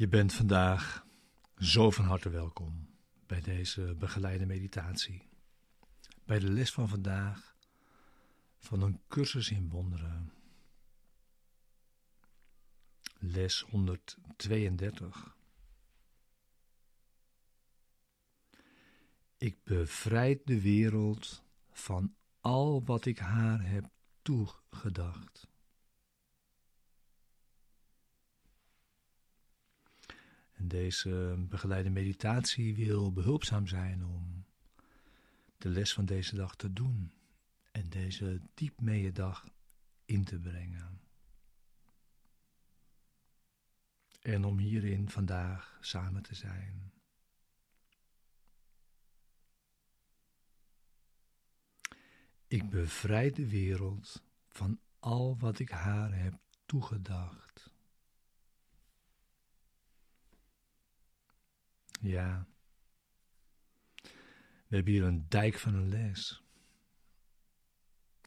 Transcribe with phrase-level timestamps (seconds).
[0.00, 1.06] Je bent vandaag
[1.58, 2.88] zo van harte welkom
[3.26, 5.28] bij deze begeleide meditatie.
[6.24, 7.56] Bij de les van vandaag
[8.58, 10.32] van een cursus in wonderen.
[13.18, 15.36] Les 132.
[19.36, 23.90] Ik bevrijd de wereld van al wat ik haar heb
[24.22, 25.49] toegedacht.
[30.60, 34.44] En deze begeleide meditatie wil behulpzaam zijn om
[35.58, 37.12] de les van deze dag te doen
[37.72, 39.48] en deze diep mee dag
[40.04, 41.00] in te brengen.
[44.20, 46.92] En om hierin vandaag samen te zijn.
[52.46, 56.34] Ik bevrijd de wereld van al wat ik haar heb
[56.66, 57.69] toegedacht.
[62.00, 62.46] Ja.
[64.66, 66.42] We hebben hier een dijk van een les.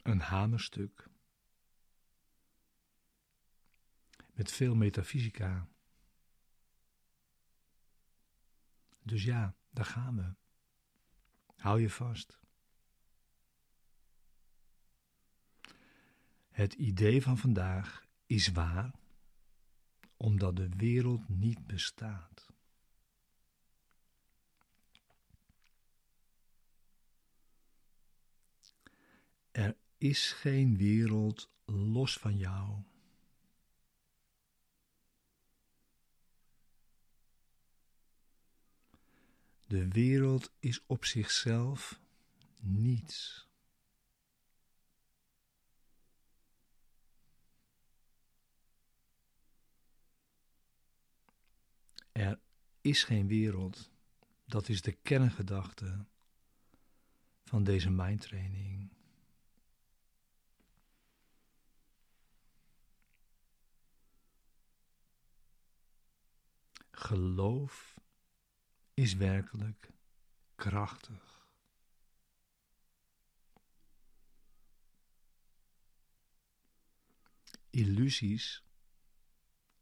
[0.03, 1.09] Een hamerstuk.
[4.33, 5.67] Met veel metafysica.
[9.01, 10.35] Dus ja, daar gaan we.
[11.55, 12.39] Hou je vast.
[16.49, 18.94] Het idee van vandaag is waar,
[20.17, 22.53] omdat de wereld niet bestaat.
[29.53, 32.84] Er is geen wereld los van jou.
[39.68, 42.00] De wereld is op zichzelf
[42.62, 43.47] niets.
[52.12, 52.40] Er
[52.81, 53.92] is geen wereld.
[54.46, 56.06] Dat is de kerngedachte
[57.44, 58.92] van deze mindtraining.
[66.96, 68.00] Geloof
[68.94, 69.92] is werkelijk
[70.56, 71.48] krachtig.
[77.70, 78.64] Illusies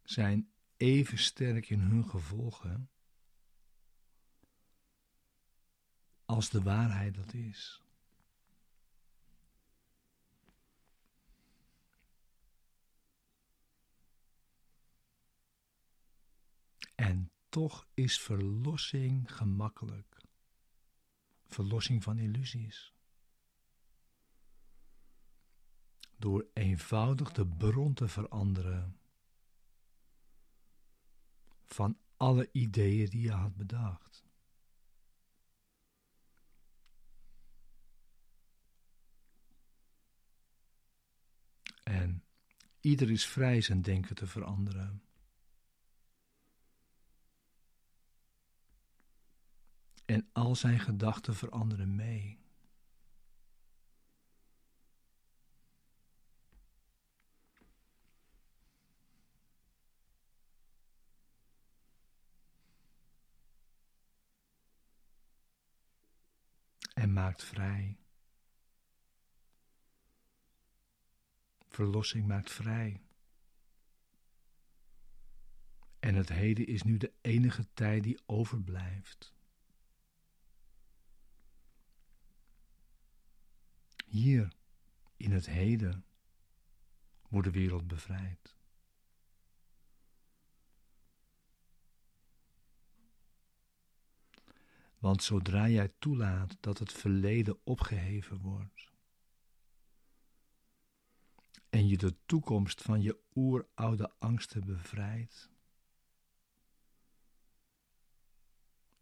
[0.04, 2.90] zijn even sterk in hun gevolgen
[6.26, 7.84] als de waarheid dat is.
[17.02, 20.22] En toch is verlossing gemakkelijk.
[21.46, 22.94] Verlossing van illusies.
[26.18, 29.00] Door eenvoudig de bron te veranderen
[31.66, 34.24] van alle ideeën die je had bedacht.
[41.84, 42.24] En
[42.80, 45.11] ieder is vrij zijn denken te veranderen.
[50.12, 52.40] En al zijn gedachten veranderen mee.
[66.94, 67.98] En maakt vrij.
[71.68, 73.02] Verlossing maakt vrij.
[76.00, 79.40] En het heden is nu de enige tijd die overblijft.
[84.12, 84.54] Hier,
[85.18, 86.06] in het heden,
[87.30, 88.56] wordt de wereld bevrijd.
[94.98, 98.92] Want zodra jij toelaat dat het verleden opgeheven wordt
[101.70, 105.50] en je de toekomst van je oeroude angsten bevrijdt,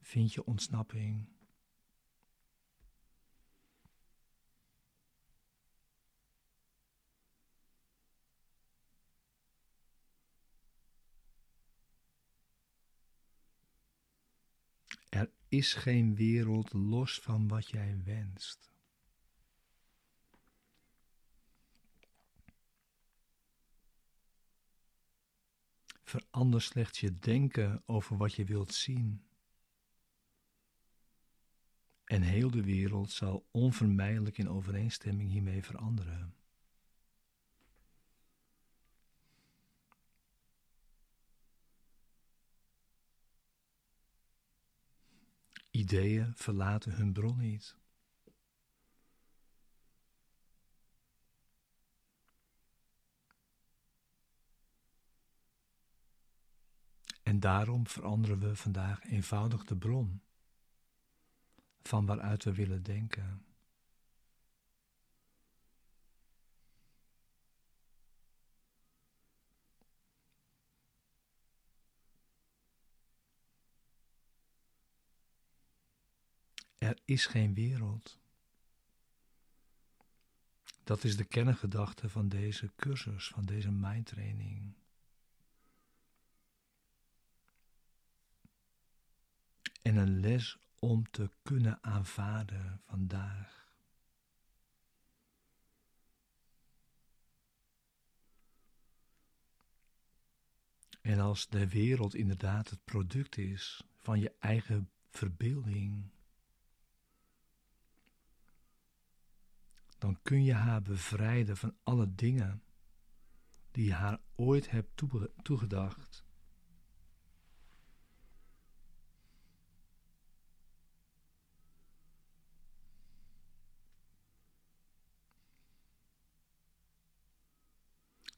[0.02, 1.38] vind je ontsnapping.
[15.10, 18.72] Er is geen wereld los van wat jij wenst.
[26.04, 29.24] Verander slechts je denken over wat je wilt zien.
[32.04, 36.39] En heel de wereld zal onvermijdelijk in overeenstemming hiermee veranderen.
[45.80, 47.76] Ideeën verlaten hun bron niet.
[57.24, 60.22] En daarom veranderen we vandaag eenvoudig de bron
[61.82, 63.49] van waaruit we willen denken.
[76.80, 78.20] Er is geen wereld.
[80.84, 84.74] Dat is de kerngedachte van deze cursus, van deze mindtraining.
[89.82, 93.68] En een les om te kunnen aanvaarden vandaag.
[101.02, 106.10] En als de wereld inderdaad het product is van je eigen verbeelding,
[110.00, 112.64] dan kun je haar bevrijden van alle dingen
[113.72, 115.04] die je haar ooit hebt
[115.42, 116.28] toegedacht.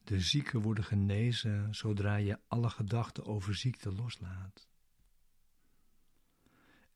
[0.04, 4.68] De zieken worden genezen zodra je alle gedachten over ziekte loslaat.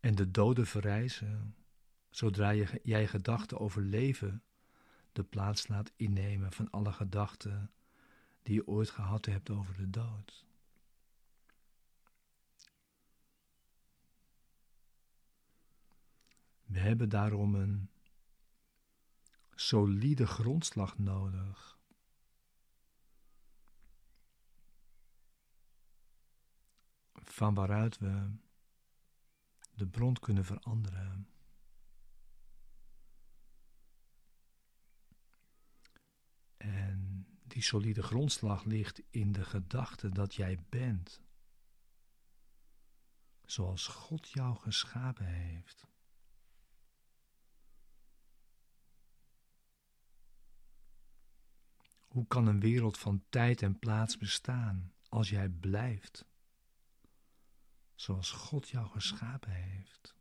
[0.01, 1.57] En de doden verrijzen
[2.11, 4.43] zodra je, jij gedachten over leven
[5.17, 7.71] de plaats laat innemen van alle gedachten
[8.43, 10.45] die je ooit gehad hebt over de dood.
[16.65, 17.91] We hebben daarom een
[19.55, 21.79] solide grondslag nodig.
[27.13, 28.31] Van waaruit we
[29.75, 31.29] de bron kunnen veranderen.
[36.57, 41.21] En die solide grondslag ligt in de gedachte dat jij bent
[43.45, 45.87] zoals God jou geschapen heeft.
[51.99, 56.25] Hoe kan een wereld van tijd en plaats bestaan als jij blijft
[57.95, 60.15] zoals God jou geschapen heeft?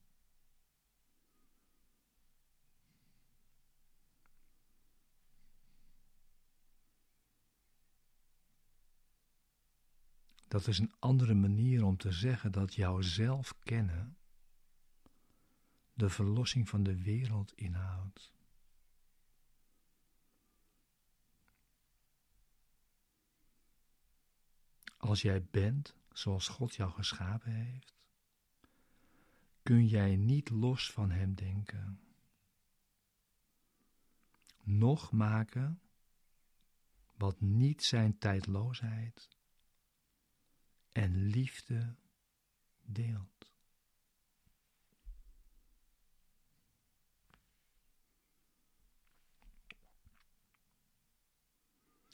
[10.56, 14.18] Dat is een andere manier om te zeggen dat jouw zelf kennen
[15.94, 18.34] de verlossing van de wereld inhoudt.
[24.98, 27.94] Als jij bent zoals God jou geschapen heeft,
[29.64, 32.00] kun jij niet los van Hem denken.
[34.64, 35.82] Nog maken
[37.18, 39.35] wat niet zijn tijdloosheid
[40.96, 41.96] en liefde
[42.82, 43.52] deelt.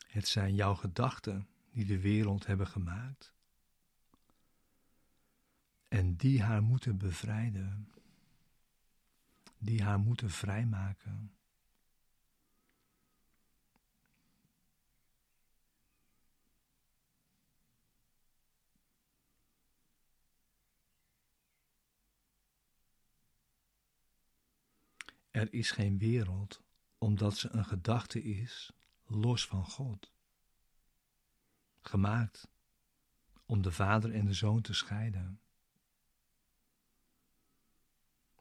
[0.07, 3.33] Het zijn jouw gedachten die de wereld hebben gemaakt
[5.87, 7.91] en die haar moeten bevrijden,
[9.57, 11.35] die haar moeten vrijmaken.
[25.31, 26.61] Er is geen wereld
[26.97, 28.71] omdat ze een gedachte is
[29.05, 30.11] los van God.
[31.81, 32.47] Gemaakt
[33.45, 35.41] om de Vader en de Zoon te scheiden.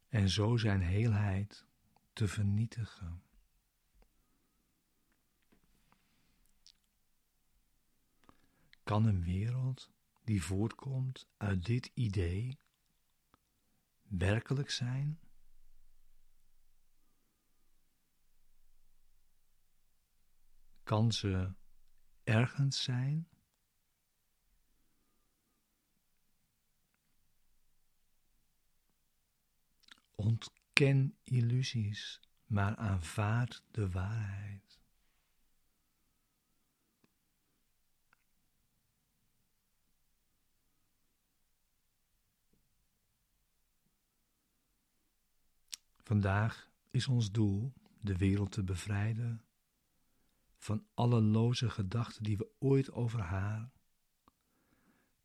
[0.09, 1.67] En zo zijn heelheid
[2.13, 3.23] te vernietigen.
[8.83, 9.91] Kan een wereld
[10.25, 12.59] die voortkomt uit dit idee
[14.03, 15.19] werkelijk zijn?
[20.91, 21.53] Kan ze
[22.25, 23.29] ergens zijn?
[30.15, 34.81] Ontken illusies, maar aanvaard de waarheid.
[45.97, 49.45] Vandaag is ons doel de wereld te bevrijden
[50.61, 53.71] van alle loze gedachten die we ooit over haar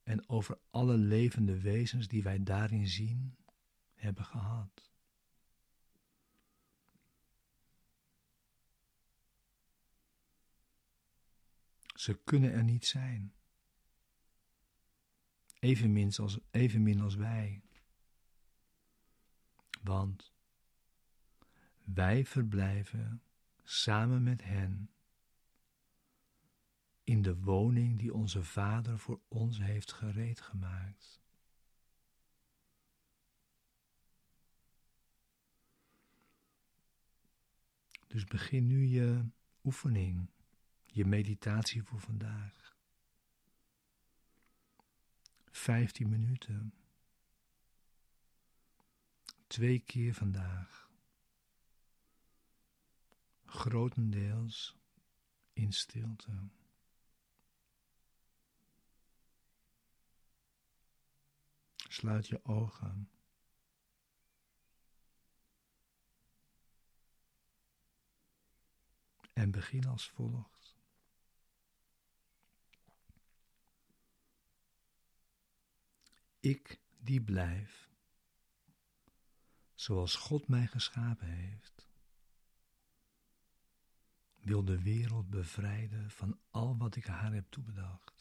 [0.03, 3.37] en over alle levende wezens die wij daarin zien
[3.93, 4.91] hebben gehad.
[11.95, 13.33] Ze kunnen er niet zijn.
[15.59, 17.61] Evenmin als, evenmin als wij.
[19.81, 20.33] Want
[21.83, 23.21] wij verblijven
[23.63, 24.89] samen met hen
[27.05, 31.21] in de woning die onze Vader voor ons heeft gereed gemaakt.
[38.07, 39.25] Dus begin nu je
[39.63, 40.29] oefening,
[40.85, 42.77] je meditatie voor vandaag.
[45.51, 46.73] Vijftien minuten.
[49.47, 50.89] Twee keer vandaag.
[53.45, 54.75] Grotendeels
[55.53, 56.31] in stilte.
[61.95, 63.09] Sluit je ogen.
[69.33, 70.75] En begin als volgt.
[76.39, 77.89] Ik die blijf,
[79.73, 81.89] zoals God mij geschapen heeft,
[84.35, 88.14] wil de wereld bevrijden van al wat ik haar heb toebedacht.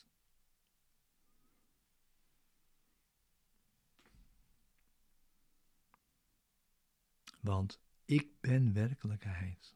[7.45, 9.75] Want ik ben werkelijkheid.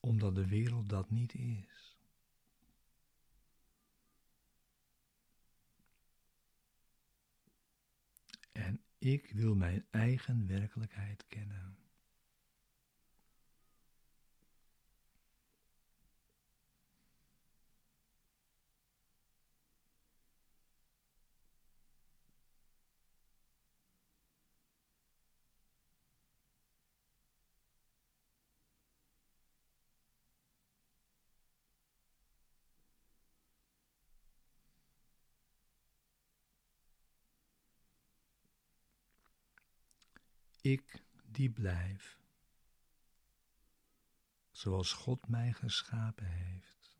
[0.00, 1.96] Omdat de wereld dat niet is.
[8.52, 11.85] En ik wil mijn eigen werkelijkheid kennen.
[40.72, 42.20] Ik die blijf,
[44.50, 46.96] zoals God mij geschapen heeft,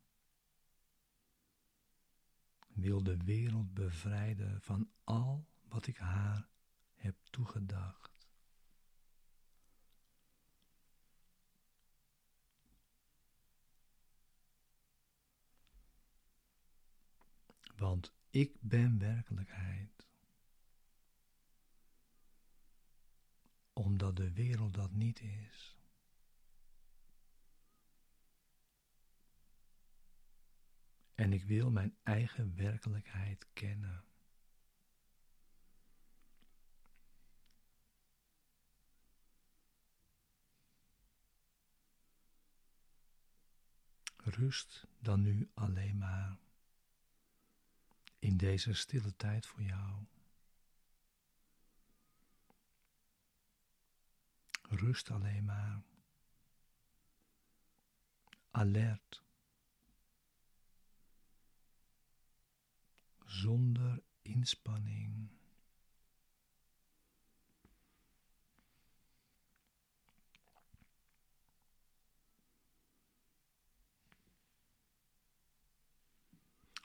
[2.69, 6.49] wil de wereld bevrijden van al wat ik haar
[6.95, 8.29] heb toegedacht.
[17.77, 20.06] Want ik ben werkelijkheid.
[23.79, 25.77] Omdat de wereld dat niet is.
[31.15, 34.05] En ik wil mijn eigen werkelijkheid kennen.
[44.17, 46.37] Rust dan nu alleen maar
[48.19, 50.07] in deze stille tijd voor jou.
[54.77, 55.83] Rust alleen maar.
[58.51, 59.25] Alert.
[63.25, 65.31] Zonder inspanning.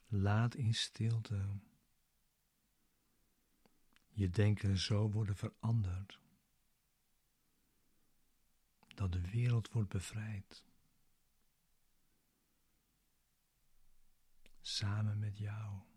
[0.07, 1.59] Laat in stilte
[4.09, 6.20] je denken zo worden veranderd
[9.01, 10.63] dat de wereld wordt bevrijd.
[14.61, 15.90] Samen met jou.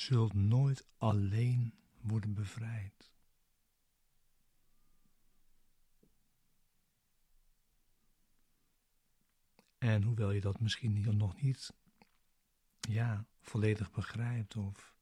[0.00, 3.12] Zult nooit alleen worden bevrijd.
[9.78, 11.74] En hoewel je dat misschien nog niet
[12.80, 14.94] ja, volledig begrijpt of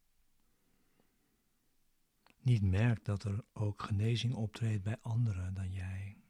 [2.38, 6.22] niet merkt dat er ook genezing optreedt bij anderen dan jij.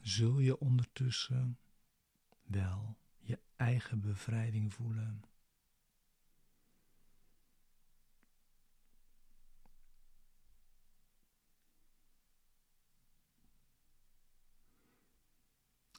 [0.00, 1.58] Zul je ondertussen
[2.42, 3.00] wel
[3.62, 5.24] eigen bevrijding voelen?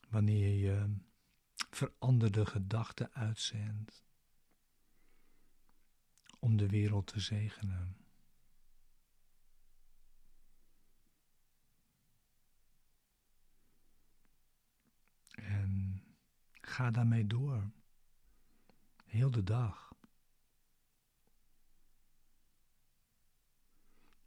[0.09, 0.95] Wanneer je
[1.69, 4.03] veranderde gedachten uitzendt
[6.39, 8.02] om de wereld te zegenen.
[16.67, 17.71] Ga daarmee door,
[19.05, 19.93] heel de dag.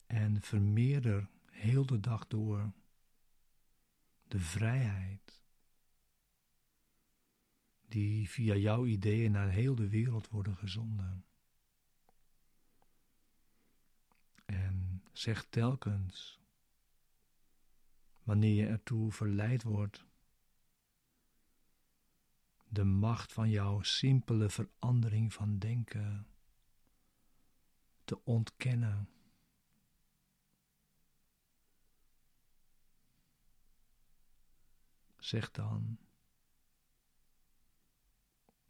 [0.07, 2.72] En vermeerder heel de dag door
[4.29, 5.42] de vrijheid
[7.88, 11.25] die via jouw ideeën naar heel de wereld worden gezonden.
[14.44, 16.40] En zeg telkens,
[18.22, 20.06] wanneer je ertoe verleid wordt,
[22.68, 26.26] de macht van jouw simpele verandering van denken
[28.05, 29.09] te ontkennen.
[35.18, 35.98] Zeg dan,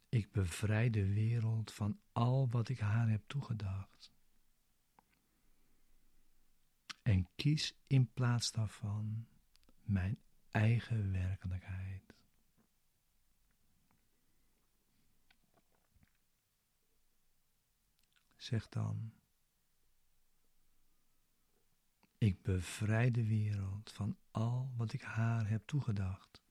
[0.09, 4.13] ik bevrijd de wereld van al wat ik haar heb toegedacht.
[7.01, 9.27] En kies in plaats daarvan
[9.81, 10.19] mijn
[10.51, 12.06] eigen werkelijkheid.
[18.47, 19.13] Zeg dan,
[22.17, 26.41] ik bevrijd de wereld van al wat ik haar heb toegedacht.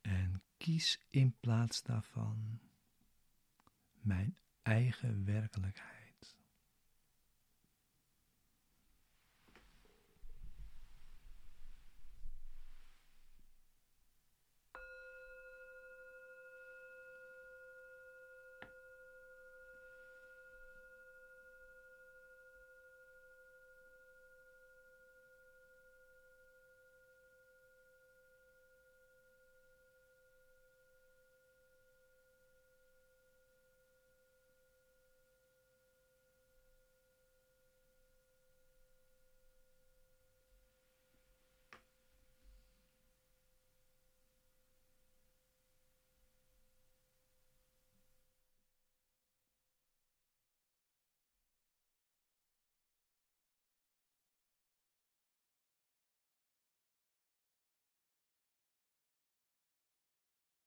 [0.00, 2.60] En kies in plaats daarvan
[4.00, 5.95] mijn eigen werkelijkheid.